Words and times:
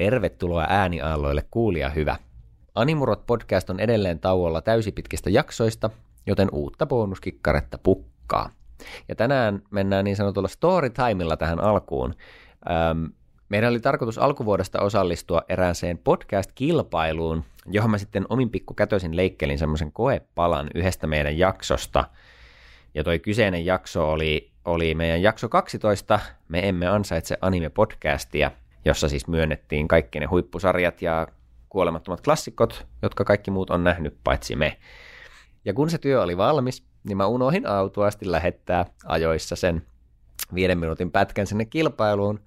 Tervetuloa 0.00 0.66
ääniaalloille 0.68 1.44
kuulia 1.50 1.90
hyvä. 1.90 2.16
Animurot 2.74 3.26
podcast 3.26 3.70
on 3.70 3.80
edelleen 3.80 4.18
tauolla 4.18 4.60
täysipitkistä 4.60 5.30
jaksoista, 5.30 5.90
joten 6.26 6.48
uutta 6.52 6.86
bonuskikkaretta 6.86 7.78
pukkaa. 7.78 8.50
Ja 9.08 9.14
tänään 9.14 9.62
mennään 9.70 10.04
niin 10.04 10.16
sanotulla 10.16 10.48
story 10.48 10.90
timeilla 10.90 11.36
tähän 11.36 11.60
alkuun. 11.60 12.14
Ähm, 12.70 13.04
meidän 13.48 13.70
oli 13.70 13.80
tarkoitus 13.80 14.18
alkuvuodesta 14.18 14.80
osallistua 14.80 15.42
erääseen 15.48 15.98
podcast-kilpailuun, 15.98 17.44
johon 17.66 17.90
mä 17.90 17.98
sitten 17.98 18.26
omin 18.28 18.50
pikku 18.50 18.74
kätöisin 18.74 19.16
leikkelin 19.16 19.58
semmoisen 19.58 19.92
koepalan 19.92 20.70
yhdestä 20.74 21.06
meidän 21.06 21.38
jaksosta. 21.38 22.04
Ja 22.94 23.04
toi 23.04 23.18
kyseinen 23.18 23.66
jakso 23.66 24.10
oli, 24.10 24.50
oli 24.64 24.94
meidän 24.94 25.22
jakso 25.22 25.48
12, 25.48 26.20
Me 26.48 26.68
emme 26.68 26.86
ansaitse 26.86 27.38
anime-podcastia, 27.40 28.50
jossa 28.84 29.08
siis 29.08 29.26
myönnettiin 29.26 29.88
kaikki 29.88 30.20
ne 30.20 30.26
huippusarjat 30.26 31.02
ja 31.02 31.26
kuolemattomat 31.68 32.20
klassikot, 32.20 32.86
jotka 33.02 33.24
kaikki 33.24 33.50
muut 33.50 33.70
on 33.70 33.84
nähnyt 33.84 34.16
paitsi 34.24 34.56
me. 34.56 34.76
Ja 35.64 35.74
kun 35.74 35.90
se 35.90 35.98
työ 35.98 36.22
oli 36.22 36.36
valmis, 36.36 36.84
niin 37.04 37.16
mä 37.16 37.26
unohin 37.26 37.66
autuasti 37.66 38.30
lähettää 38.30 38.86
ajoissa 39.04 39.56
sen 39.56 39.86
viiden 40.54 40.78
minuutin 40.78 41.10
pätkän 41.10 41.46
sinne 41.46 41.64
kilpailuun, 41.64 42.40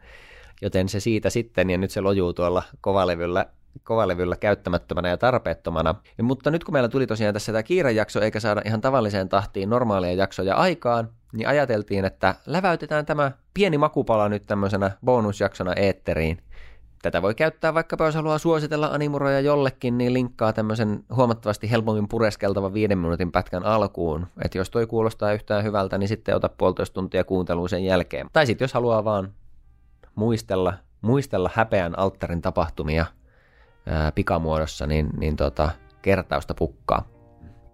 joten 0.61 0.89
se 0.89 0.99
siitä 0.99 1.29
sitten, 1.29 1.69
ja 1.69 1.77
nyt 1.77 1.91
se 1.91 2.01
lojuu 2.01 2.33
tuolla 2.33 2.63
kovalevyllä, 2.81 3.45
kovalevyllä 3.83 4.35
käyttämättömänä 4.35 5.09
ja 5.09 5.17
tarpeettomana. 5.17 5.95
Ja, 6.17 6.23
mutta 6.23 6.51
nyt 6.51 6.63
kun 6.63 6.73
meillä 6.73 6.89
tuli 6.89 7.07
tosiaan 7.07 7.33
tässä 7.33 7.51
tämä 7.51 7.63
kiirejakso, 7.63 8.21
eikä 8.21 8.39
saada 8.39 8.61
ihan 8.65 8.81
tavalliseen 8.81 9.29
tahtiin 9.29 9.69
normaalia 9.69 10.13
jaksoja 10.13 10.55
aikaan, 10.55 11.09
niin 11.33 11.47
ajateltiin, 11.47 12.05
että 12.05 12.35
läväytetään 12.45 13.05
tämä 13.05 13.31
pieni 13.53 13.77
makupala 13.77 14.29
nyt 14.29 14.43
tämmöisenä 14.47 14.91
bonusjaksona 15.05 15.73
eetteriin. 15.73 16.37
Tätä 17.01 17.21
voi 17.21 17.35
käyttää 17.35 17.73
vaikkapa, 17.73 18.05
jos 18.05 18.15
haluaa 18.15 18.37
suositella 18.37 18.87
animuroja 18.87 19.39
jollekin, 19.39 19.97
niin 19.97 20.13
linkkaa 20.13 20.53
tämmöisen 20.53 21.03
huomattavasti 21.15 21.71
helpommin 21.71 22.07
pureskeltavan 22.07 22.73
viiden 22.73 22.97
minuutin 22.97 23.31
pätkän 23.31 23.63
alkuun. 23.63 24.27
Että 24.45 24.57
jos 24.57 24.69
toi 24.69 24.87
kuulostaa 24.87 25.33
yhtään 25.33 25.63
hyvältä, 25.63 25.97
niin 25.97 26.07
sitten 26.07 26.35
ota 26.35 26.49
puolitoista 26.49 26.93
tuntia 26.93 27.23
kuuntelua 27.23 27.67
sen 27.67 27.85
jälkeen. 27.85 28.27
Tai 28.33 28.45
sitten 28.45 28.63
jos 28.63 28.73
haluaa 28.73 29.03
vaan 29.03 29.33
muistella, 30.15 30.73
muistella 31.01 31.49
häpeän 31.53 31.99
alttarin 31.99 32.41
tapahtumia 32.41 33.05
ää, 33.85 34.11
pikamuodossa, 34.11 34.87
niin, 34.87 35.09
niin 35.17 35.35
tota, 35.35 35.69
kertausta 36.01 36.53
pukkaa. 36.53 37.07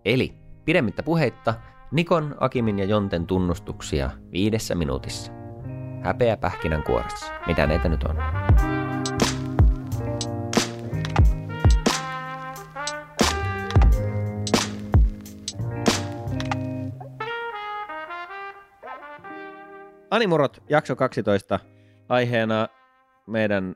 Eli 0.06 0.34
pidemmittä 0.66 1.04
puheitta, 1.04 1.54
Nikon, 1.92 2.36
Akimin 2.40 2.80
ja 2.80 2.86
Jonten 2.86 3.28
tunnustuksia 3.28 4.10
viidessä 4.32 4.76
minuutissa. 4.76 5.32
Häpeä 6.04 6.38
pähkinän 6.38 6.84
kuoressa. 6.84 7.34
Mitä 7.48 7.68
näitä 7.68 7.90
nyt 7.90 8.04
on? 8.04 8.16
Animurot, 20.12 20.64
jakso 20.70 20.96
12, 20.96 21.60
aiheena 22.10 22.68
meidän 23.28 23.76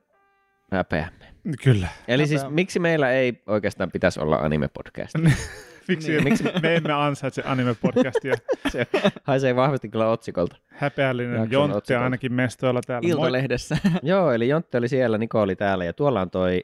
häpeämme. 0.72 1.25
Kyllä. 1.64 1.88
Eli 2.08 2.27
siis 2.27 2.50
miksi 2.50 2.80
meillä 2.80 3.11
ei 3.11 3.44
oikeastaan 3.48 3.92
pitäisi 3.92 4.20
olla 4.20 4.36
anime-podcast? 4.36 5.14
Miksi, 5.88 6.12
niin. 6.12 6.23
miksi 6.23 6.44
me 6.62 6.76
emme 6.76 6.94
ansaitse 6.94 7.42
anime-podcastia? 7.45 8.34
Se 8.72 8.88
haisee 9.23 9.56
vahvasti 9.56 9.89
kyllä 9.89 10.08
otsikolta. 10.09 10.56
Häpeällinen 10.67 11.34
Jakson 11.34 11.52
Jontte 11.52 11.78
otsikolta. 11.78 12.03
ainakin 12.03 12.34
mestoilla 12.34 12.81
täällä. 12.88 13.09
Iltalehdessä. 13.09 13.78
Joo, 14.04 14.31
eli 14.31 14.48
Jontte 14.48 14.78
oli 14.78 14.88
siellä, 14.88 15.17
Niko 15.17 15.42
oli 15.42 15.56
täällä 15.56 15.86
ja 15.86 15.94
tuolla 15.94 16.22
on 16.22 16.30
toi, 16.30 16.64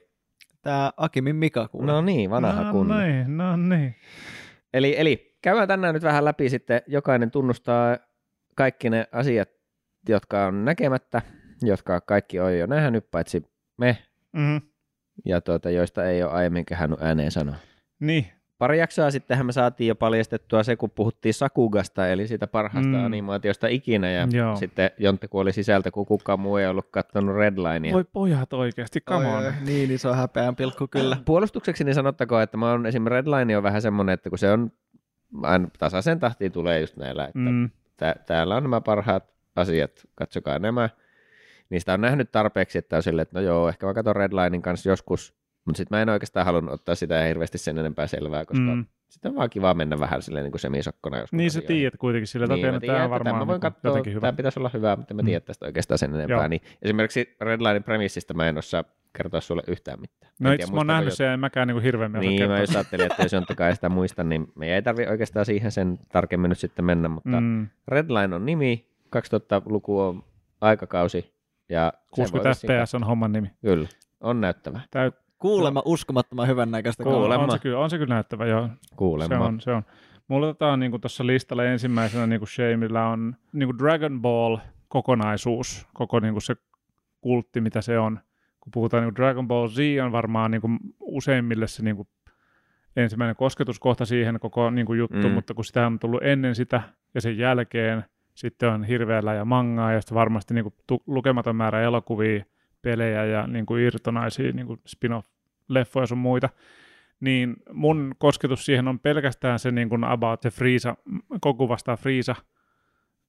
Tää 0.62 0.92
Akimin 0.97 1.36
Mika 1.36 1.67
kuule. 1.67 1.86
no 1.92 2.02
niin, 2.02 2.30
vanha 2.30 2.64
no, 2.64 2.72
kunno. 2.72 3.00
niin, 3.00 3.38
no 3.38 3.58
niin. 3.58 3.95
Eli, 4.73 4.95
eli 5.00 5.38
käydään 5.42 5.67
tänään 5.67 5.94
nyt 5.94 6.03
vähän 6.03 6.25
läpi 6.25 6.50
sitten, 6.50 6.81
jokainen 6.88 7.31
tunnustaa 7.31 7.97
kaikki 8.56 8.90
ne 8.90 9.08
asiat, 9.12 9.50
jotka 10.09 10.46
on 10.46 10.66
näkemättä, 10.66 11.22
jotka 11.62 12.02
kaikki 12.02 12.40
on 12.40 12.58
jo 12.58 12.66
nähnyt, 12.66 13.12
paitsi 13.12 13.44
me, 13.78 13.97
Mm-hmm. 14.34 14.62
ja 15.25 15.41
tuota, 15.41 15.69
joista 15.69 16.06
ei 16.06 16.24
ole 16.24 16.31
aiemmin 16.31 16.66
kehannut 16.66 17.02
ääneen 17.02 17.31
sanoa. 17.31 17.56
Niin, 18.00 18.25
Pari 18.59 18.80
jaksoa 18.80 19.12
sittenhän 19.12 19.46
me 19.46 19.52
saatiin 19.52 19.88
jo 19.88 19.96
paljastettua 19.96 20.64
se, 20.64 20.75
kun 20.75 20.90
puhuttiin 20.92 21.34
Sakugasta, 21.34 22.08
eli 22.08 22.28
siitä 22.28 22.47
parhaasta 22.47 22.97
Mm. 22.97 23.06
animaatiosta 23.06 23.68
ikinä, 23.68 24.12
ja 24.12 24.28
Joo. 24.31 24.56
sitten 24.56 24.92
Jontte 24.97 25.28
kuoli 25.28 25.52
sisältä, 25.53 25.92
kun 25.92 26.06
kukaan 26.06 26.40
muu 26.40 26.58
ei 26.58 26.68
ollut 26.68 26.88
katsonut 26.92 27.36
Redlinea. 27.36 27.94
voi 27.94 28.03
pojat 28.03 28.53
oikeasti, 28.53 29.02
come 29.02 29.28
Oi, 29.28 29.34
on. 29.38 29.46
oi, 29.46 29.52
Niin, 29.66 29.92
iso 29.92 30.14
häpeän 30.14 30.56
pilkku 30.56 30.88
kyllä. 30.88 31.18
Puolustukseksi 31.25 31.84
niin 31.84 31.96
sanottakoon, 31.96 32.42
että 32.44 32.58
mä 32.58 32.72
oon 32.72 32.86
esimerkiksi 32.86 33.16
Redline 33.16 33.58
on 33.58 33.64
vähän 33.64 33.81
semmoinen, 33.81 34.14
että 34.14 34.30
kun 34.30 34.40
se 34.40 34.52
on 34.52 34.72
aina 35.44 35.68
tasaisen 35.80 36.20
tahtiin 36.20 36.52
tulee 36.52 36.80
just 36.80 36.97
näillä, 36.97 37.26
että 37.26 37.40
mm. 37.40 37.50
Mm, 37.50 37.70
tä- 37.97 38.16
täällä 38.26 38.56
on 38.56 38.64
nämä 38.64 38.81
parhaat 38.81 39.24
asiat, 39.56 39.91
katsokaa 40.16 40.59
nämä. 40.59 40.90
Niistä 41.70 41.94
on 41.94 42.02
nähnyt 42.02 42.31
tarpeeksi, 42.31 42.78
että 42.78 42.96
on 42.96 43.03
silleen, 43.03 43.24
että 43.24 43.40
no 43.40 43.46
joo, 43.46 43.70
ehkä 43.70 43.86
mä 43.86 43.94
katson 43.94 44.16
Redlinein 44.16 44.62
kanssa 44.62 44.90
joskus, 44.90 45.34
mutta 45.69 45.78
sitten 45.78 45.97
mä 45.97 46.02
en 46.02 46.09
oikeastaan 46.09 46.46
halunnut 46.46 46.74
ottaa 46.74 46.96
sitä 46.96 47.22
hirveästi 47.24 47.57
sen 47.57 47.78
enempää 47.78 48.07
selvää, 48.07 48.46
koska 48.46 48.63
mm. 48.63 48.69
mm. 48.75 48.85
sitten 49.09 49.30
on 49.30 49.35
vaan 49.35 49.50
kiva 49.50 49.74
mennä 49.74 50.00
vähän 50.00 50.22
silleen 50.22 50.44
niin 50.44 50.52
kuin 50.52 50.62
semisokkona 50.62 51.18
joskus. 51.18 51.38
Niin 51.38 51.52
sä 51.52 51.62
tiedät 51.62 51.97
kuitenkin 52.00 52.28
sillä, 52.28 52.44
että 52.44 52.56
Niin, 52.56 52.66
mä 52.66 52.72
no 52.72 52.80
tiedän, 52.80 52.96
tää 52.96 53.06
on 53.06 53.06
että 53.06 53.09
varmaan 53.12 53.35
mä 53.35 53.47
voin 53.47 53.56
niinku 53.56 53.62
katsoa, 53.62 53.90
jotenkin 53.90 54.13
hyvä. 54.13 54.22
tämä 54.22 54.34
pitäisi 54.34 54.59
olla 54.59 54.69
hyvä, 54.74 54.96
mutta 54.96 55.13
mä 55.13 55.22
Mm. 55.22 55.25
tiedä 55.25 55.40
tästä 55.40 55.66
oikeastaan 55.66 55.97
sen 55.97 56.16
enempää. 56.16 56.38
Joo. 56.38 56.47
Niin 56.47 56.62
esimerkiksi 56.81 57.35
Redlinein 57.41 57.84
premissistä 57.84 58.34
mä 58.34 58.47
en 58.47 58.58
osaa 58.58 58.84
kertoa 59.18 59.41
sulle 59.41 59.62
yhtään 59.68 60.02
mitään. 60.02 60.31
No 60.40 60.52
itse 60.52 60.72
mä 60.72 60.78
oon 60.78 60.88
nähnyt 60.88 61.13
sen, 61.13 61.28
en 61.29 61.40
mäkään 61.40 61.68
niinku 61.68 61.81
hirveän 61.84 62.12
mieltä 62.12 62.28
Niin, 62.28 62.41
mä 62.41 62.47
kertoa. 62.47 62.59
just 62.59 62.75
ajattelin, 62.75 63.06
että 63.12 63.24
jos 63.24 63.34
Jonttekaan 63.34 63.69
ei 63.69 63.75
sitä 63.75 63.90
muista, 63.90 64.24
niin 64.24 64.47
me 64.56 64.75
ei 64.75 64.81
tarvi 64.81 65.08
oikeastaan 65.08 65.46
siihen 65.46 65.72
sen 65.72 66.00
tarkemmin 66.12 66.50
nyt 66.50 66.59
sitten 66.59 66.85
mennä, 66.85 67.09
mutta 67.09 67.29
mm. 67.41 67.44
Mm, 67.47 67.68
Redline 67.88 68.35
on 68.35 68.46
nimi, 68.46 68.88
2000-luku 69.16 70.00
on 70.02 70.24
aikakausi, 70.62 71.34
ja 71.69 71.94
se 71.96 72.00
voi 72.22 72.25
60 72.25 72.50
vissiin 72.50 72.72
fps 72.84 72.96
on 72.96 73.03
homman 73.03 73.31
nimi. 73.31 73.52
Kyllä, 73.62 73.88
on 74.22 74.41
näyttävä. 74.41 74.81
Täyt, 74.91 75.16
Kuulemma 75.39 75.81
uskomattoman 75.85 76.47
hyvän 76.47 76.72
näköistä. 76.72 77.03
Kuule- 77.03 77.16
Kuule. 77.16 77.25
Kuulemma. 77.35 77.44
on, 77.45 77.51
se 77.51 77.59
kyllä, 77.59 77.79
on 77.79 77.89
se 77.89 77.97
kyllä 77.97 78.13
näyttävä, 78.13 78.45
joo. 78.45 78.69
Kuulemma. 78.95 79.38
Se 79.38 79.44
on, 79.44 79.61
se 79.61 79.72
on. 79.72 79.83
Mulla 80.27 80.47
otetaan 80.47 80.79
niin 80.79 81.01
tuossa 81.01 81.25
listalla 81.27 81.63
ensimmäisenä 81.63 82.27
niin 82.27 82.47
Shameillä 82.47 83.07
on 83.07 83.35
niin 83.53 83.78
Dragon 83.78 84.22
Ball 84.22 84.57
kokonaisuus, 84.88 85.88
koko 85.94 86.19
niin 86.19 86.41
se 86.41 86.55
kultti, 87.22 87.61
mitä 87.61 87.81
se 87.81 87.99
on. 87.99 88.19
Kun 88.59 88.72
puhutaan 88.72 89.03
niin 89.03 89.16
Dragon 89.16 89.47
Ball 89.47 89.67
Z 89.67 89.78
on 90.05 90.11
varmaan 90.11 90.51
niin 90.51 90.61
useimmille 90.99 91.67
se 91.67 91.83
niin 91.83 92.07
ensimmäinen 92.95 93.35
kosketuskohta 93.35 94.05
siihen 94.05 94.39
koko 94.39 94.69
niin 94.69 94.97
juttu, 94.97 95.28
Mm. 95.28 95.33
mutta 95.33 95.53
kun 95.53 95.66
sitä 95.66 95.85
on 95.88 95.99
tullut 95.99 96.23
ennen 96.23 96.55
sitä 96.55 96.81
ja 97.16 97.22
sen 97.22 97.38
jälkeen, 97.38 98.03
sitten 98.33 98.69
on 98.69 98.83
hirveällä 98.83 99.33
ja 99.33 99.45
mangaa 99.45 99.91
ja 99.91 100.01
sitten 100.01 100.16
varmasti 100.16 100.53
niin 100.53 100.73
tu- 100.88 101.03
lukematon 101.07 101.55
määrä 101.55 101.81
elokuvia, 101.81 102.44
pelejä 102.81 103.25
ja 103.25 103.47
niin 103.47 103.66
irtonaisia 103.85 104.51
niin 104.51 104.67
spin-off-leffoja 104.88 106.07
sun 106.07 106.17
muita, 106.17 106.50
niin 107.19 107.56
mun 107.73 108.16
kosketus 108.17 108.66
siihen 108.66 108.88
on 108.88 109.00
pelkästään 109.00 109.59
se 109.59 109.72
niin 109.72 109.90
kuin 109.90 110.03
about 110.03 110.41
se 110.41 110.50
Friisa, 110.50 110.95
Goku 111.41 111.69
vastaa 111.69 111.97
Friisa 111.97 112.35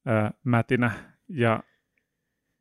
ää, 0.05 0.31
mätinä, 0.43 0.91
ja 1.29 1.63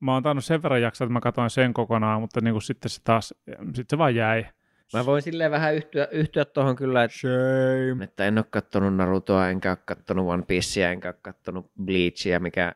mä 0.00 0.12
oon 0.12 0.22
tainnut 0.22 0.44
sen 0.44 0.62
verran 0.62 0.82
jaksaa, 0.82 1.04
että 1.04 1.12
mä 1.12 1.20
katsoin 1.20 1.50
sen 1.50 1.74
kokonaan, 1.74 2.20
mutta 2.20 2.40
niin 2.40 2.54
kuin 2.54 2.62
sitten 2.62 2.90
se 2.90 3.00
taas, 3.04 3.34
sitten 3.46 3.84
se 3.90 3.98
vaan 3.98 4.14
jäi. 4.14 4.46
Mä 4.92 5.06
voin 5.06 5.22
silleen 5.22 5.50
vähän 5.50 5.74
yhtyä, 5.74 6.08
yhtyä 6.10 6.44
tuohon 6.44 6.76
kyllä, 6.76 7.04
että, 7.04 7.16
Shame. 7.16 8.04
että 8.04 8.26
en 8.26 8.38
ole 8.38 8.44
kattonut 8.50 8.96
Narutoa, 8.96 9.48
enkä 9.48 9.70
ole 9.70 9.78
kattonut 9.84 10.28
One 10.28 10.42
Piecea, 10.42 10.90
enkä 10.90 11.08
ole 11.08 11.16
kattonut 11.22 11.70
Bleachia, 11.84 12.40
mikä 12.40 12.72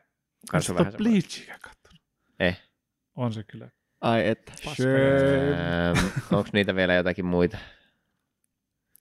kanssa 0.51 0.75
vähän. 0.75 0.93
Bleachia 0.97 1.55
katsonut? 1.61 2.01
Eh. 2.39 2.61
On 3.15 3.33
se 3.33 3.43
kyllä. 3.43 3.69
Ai 4.01 4.27
että. 4.27 4.51
Ähm, 5.95 6.05
Onko 6.31 6.49
niitä 6.53 6.75
vielä 6.75 6.93
jotakin 6.93 7.25
muita? 7.25 7.57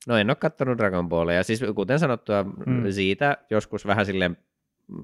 No 0.07 0.17
en 0.17 0.31
ole 0.31 0.37
kattonut 0.37 0.79
Dragon 0.79 1.09
Ballia. 1.09 1.43
Siis 1.43 1.61
kuten 1.75 1.99
sanottua, 1.99 2.43
mm. 2.43 2.73
Mm. 2.73 2.93
siitä 2.93 3.39
joskus 3.51 3.87
vähän 3.87 4.07
silleen 4.07 4.37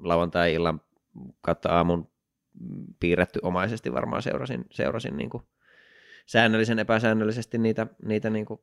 lauantai-illan 0.02 0.80
kautta 1.40 1.68
aamun 1.68 2.10
piirretty 3.00 3.38
omaisesti 3.42 3.92
varmaan 3.92 4.22
seurasin, 4.22 4.64
seurasin 4.70 5.16
niin 5.16 5.30
kuin 5.30 5.42
säännöllisen 6.26 6.78
epäsäännöllisesti 6.78 7.58
niitä, 7.58 7.86
niitä 8.04 8.30
niin 8.30 8.46
kuin 8.46 8.60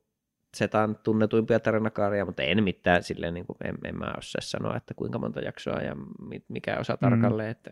setan 0.54 0.96
tunnetuimpia 0.96 1.60
tarinakaaria, 1.60 2.24
mutta 2.24 2.42
en 2.42 2.64
mitään 2.64 3.02
silleen, 3.02 3.34
niin 3.34 3.46
kuin, 3.46 3.56
en, 3.64 3.78
en 3.84 3.98
mä 3.98 4.14
osaa 4.18 4.40
sanoa, 4.40 4.76
että 4.76 4.94
kuinka 4.94 5.18
monta 5.18 5.40
jaksoa 5.40 5.80
ja 5.82 5.94
mi- 6.28 6.44
mikä 6.48 6.76
osa 6.80 6.96
tarkalleen. 6.96 7.50
Että, 7.50 7.70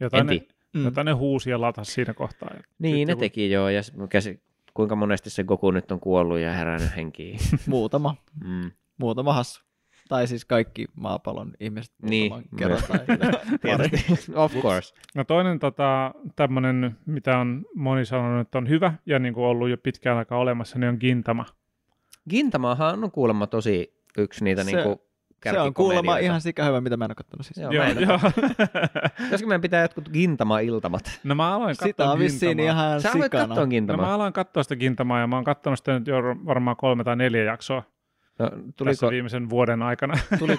Jotain 0.00 0.32
en. 0.32 0.48
Mm. 0.74 0.84
jotain 0.84 1.04
ne 1.04 1.12
huusi 1.12 1.50
ja 1.50 1.60
latas 1.60 1.94
siinä 1.94 2.14
kohtaa. 2.14 2.50
Niin, 2.78 2.94
Sitten 2.96 3.06
ne 3.08 3.14
kun- 3.14 3.20
teki 3.20 3.50
joo, 3.50 3.68
ja 3.68 3.80
käsi, 4.08 4.42
kuinka 4.74 4.96
monesti 4.96 5.30
se 5.30 5.44
Goku 5.44 5.70
nyt 5.70 5.92
on 5.92 6.00
kuollut 6.00 6.38
ja 6.38 6.52
herännyt 6.52 6.96
henkiin. 6.96 7.38
Muutama. 7.66 8.16
Mm. 8.44 8.70
Muutama 8.98 9.32
hassu. 9.32 9.64
Tai 10.08 10.26
siis 10.26 10.44
kaikki 10.44 10.86
maapallon 10.94 11.52
ihmiset 11.60 11.94
Niin, 12.02 12.32
kerran. 12.56 12.82
Tai 12.88 13.90
of 14.44 14.54
course. 14.62 14.94
No 15.14 15.24
toinen 15.24 15.58
tota, 15.58 16.14
tämmöinen, 16.36 16.96
mitä 17.06 17.38
on 17.38 17.66
moni 17.74 18.04
sanonut, 18.04 18.40
että 18.46 18.58
on 18.58 18.68
hyvä 18.68 18.94
ja 19.06 19.18
niin 19.18 19.34
kuin 19.34 19.44
ollut 19.44 19.68
jo 19.70 19.76
pitkään 19.76 20.18
aikaa 20.18 20.38
olemassa, 20.38 20.78
niin 20.78 20.88
on 20.88 20.96
Gintama. 21.00 21.44
Gintamahan 22.30 23.04
on 23.04 23.10
kuulemma 23.10 23.46
tosi 23.46 23.94
yksi 24.18 24.44
niitä 24.44 24.64
Se- 24.64 24.72
niinku 24.76 25.02
se 25.50 25.60
on 25.60 25.74
kuulemma 25.74 26.16
ihan 26.18 26.40
sika 26.40 26.64
hyvä, 26.64 26.80
mitä 26.80 26.96
mä 26.96 27.04
en 27.04 27.10
ole 27.10 27.14
kattonut 27.14 27.46
siis. 27.46 27.56
Joo, 27.58 27.72
Joo, 27.72 27.84
mä 27.84 27.90
en- 27.90 28.00
joo. 28.00 28.18
Pitäisikö 29.24 29.48
meidän 29.48 29.60
pitää 29.60 29.82
jotkut 29.82 30.08
Gintama-iltamat? 30.12 31.20
no 31.24 31.34
mä 31.34 31.54
aloin 31.54 31.74
Sitä 31.74 31.86
katsoa 31.88 32.12
on 32.12 32.18
vissiin 32.18 32.60
ihan 32.60 33.00
Sä 33.00 33.12
sikana. 33.12 33.28
katsoa 33.28 33.64
No 33.64 33.70
Gintamaa. 33.70 34.06
mä 34.06 34.14
aloin 34.14 34.32
katsoa 34.32 34.62
sitä 34.62 34.76
Gintamaa 34.76 35.20
ja 35.20 35.26
mä 35.26 35.36
oon 35.36 35.44
katsonut 35.44 35.78
sitä 35.78 35.98
nyt 35.98 36.06
jo 36.06 36.16
varmaan 36.46 36.76
kolme 36.76 37.04
tai 37.04 37.16
neljä 37.16 37.42
jaksoa 37.44 37.82
No, 38.38 38.48
Tuliko... 38.50 38.84
tässä 38.84 39.08
viimeisen 39.10 39.50
vuoden 39.50 39.82
aikana. 39.82 40.14
Tuli... 40.38 40.56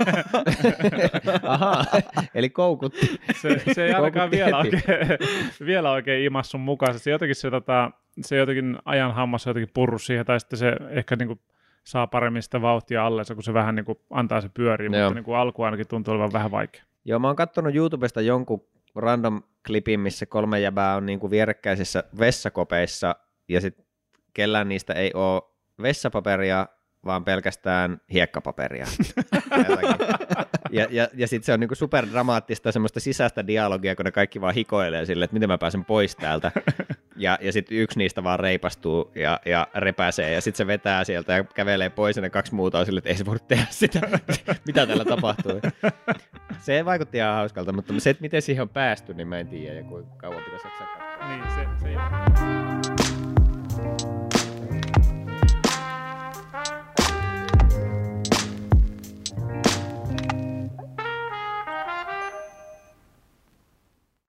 Aha, 1.44 1.86
eli 2.36 2.50
koukutti. 2.50 3.20
se, 3.42 3.62
se 3.74 3.86
ei 3.86 3.94
ainakaan 3.94 4.32
vielä 4.32 4.58
oikein, 4.58 4.84
vielä 5.66 5.92
oikein 5.92 6.26
imas 6.26 6.52
sun 6.52 6.62
mukaan. 6.62 7.00
Se 7.00 7.12
jotenkin, 7.12 7.36
se, 7.36 7.52
tota, 7.52 7.92
se 8.22 8.36
jotenkin 8.38 8.78
ajan 8.86 9.14
hammassa 9.14 9.50
jotenkin 9.50 9.72
purru 9.74 10.00
siihen, 10.00 10.26
tai 10.26 10.40
sitten 10.40 10.60
se 10.60 10.76
ehkä 10.90 11.16
niinku 11.16 11.40
saa 11.84 12.08
paremmin 12.08 12.44
sitä 12.44 12.62
vauhtia 12.62 13.06
alleensa, 13.06 13.34
kun 13.34 13.44
se 13.44 13.54
vähän 13.54 13.76
niinku 13.76 14.02
antaa 14.10 14.42
se 14.42 14.50
pyöriä, 14.50 14.90
Joo. 14.90 15.04
mutta 15.10 15.14
niinku 15.14 15.34
alku 15.34 15.64
ainakin 15.64 15.88
tuntuu 15.88 16.14
olevan 16.14 16.34
vähän 16.34 16.52
vaikea. 16.52 16.84
Joo, 17.06 17.20
mä 17.20 17.28
oon 17.28 17.36
kattonut 17.36 17.76
YouTubesta 17.76 18.22
jonkun 18.22 18.64
random 18.96 19.42
klipin, 19.68 20.00
missä 20.00 20.26
kolme 20.26 20.60
jäbää 20.60 20.96
on 20.96 21.06
niinku 21.06 21.32
vierekkäisissä 21.32 22.04
vessakopeissa, 22.20 23.16
ja 23.50 23.62
sit 23.62 23.86
kellään 24.34 24.70
niistä 24.70 24.94
ei 24.94 25.12
ole 25.14 25.42
vessapaperia, 25.82 26.68
vaan 27.06 27.24
pelkästään 27.24 28.02
hiekkapaperia. 28.14 28.86
Ja 30.72 30.88
ja, 30.90 31.08
ja 31.14 31.28
sitten 31.28 31.46
se 31.46 31.54
on 31.54 31.60
niinku 31.60 31.76
superdramaattista 31.76 32.72
semmoista 32.72 33.00
sisäistä 33.00 33.48
dialogia, 33.48 33.96
kun 33.96 34.06
ne 34.06 34.12
kaikki 34.12 34.42
vaan 34.42 34.54
hikoilee 34.54 35.06
sille, 35.06 35.26
että 35.26 35.34
miten 35.34 35.50
mä 35.50 35.58
pääsen 35.58 35.86
pois 35.86 36.16
täältä. 36.16 36.52
Ja, 37.22 37.38
ja 37.42 37.52
sitten 37.52 37.78
yksi 37.78 37.98
niistä 37.98 38.24
vaan 38.24 38.40
reipastuu 38.40 39.12
ja, 39.16 39.40
ja 39.46 39.68
repäsee, 39.76 40.34
ja 40.34 40.42
sitten 40.42 40.58
se 40.58 40.68
vetää 40.68 41.04
sieltä 41.04 41.34
ja 41.34 41.44
kävelee 41.44 41.90
pois, 41.90 42.16
ja 42.16 42.22
ne 42.22 42.30
kaksi 42.30 42.56
muuta 42.56 42.80
on 42.80 42.86
silleen, 42.86 43.00
että 43.00 43.10
ei 43.10 43.18
se 43.18 43.26
voi 43.26 43.38
tehdä 43.48 43.66
sitä. 43.70 44.00
Mitä 44.68 44.88
täällä 44.88 45.06
tapahtuu? 45.06 45.62
Se 46.60 46.86
vaikutti 46.86 47.18
ihan 47.18 47.36
hauskalta, 47.36 47.74
mutta 47.74 47.94
se, 47.98 48.10
että 48.10 48.22
miten 48.22 48.42
siihen 48.42 48.62
on 48.62 48.70
päästy, 48.70 49.14
niin 49.14 49.28
mä 49.28 49.40
en 49.40 49.48
tiedä, 49.48 49.78
ja 49.78 49.84
kuinka 49.84 50.16
kauan 50.18 50.44
pitäisi 50.44 50.68
jaksaa 50.68 50.88
katsoa. 50.88 51.28
Niin, 51.28 51.44
se, 51.56 51.90
se 52.88 52.91